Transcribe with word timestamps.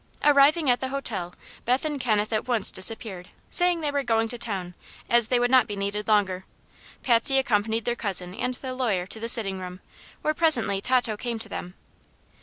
Arriving 0.23 0.67
at 0.67 0.79
the 0.79 0.87
hotel, 0.87 1.31
Beth 1.63 1.85
and 1.85 2.01
Kenneth 2.01 2.33
at 2.33 2.47
once 2.47 2.71
disappeared, 2.71 3.27
saying 3.51 3.81
they 3.81 3.91
were 3.91 4.01
going 4.01 4.27
to 4.29 4.37
town, 4.39 4.73
as 5.11 5.27
they 5.27 5.39
would 5.39 5.51
not 5.51 5.67
be 5.67 5.75
needed 5.75 6.07
longer. 6.07 6.43
Patsy 7.03 7.37
accompanied 7.37 7.85
their 7.85 7.93
cousin 7.95 8.33
and 8.33 8.55
the 8.55 8.73
lawyer 8.73 9.05
to 9.05 9.19
the 9.19 9.29
sitting 9.29 9.59
room, 9.59 9.79
where 10.23 10.33
presently 10.33 10.81
Tato 10.81 11.15
came 11.17 11.37
to 11.37 11.49
them. 11.49 11.75